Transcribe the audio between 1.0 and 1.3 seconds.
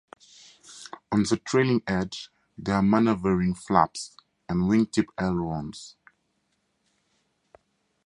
On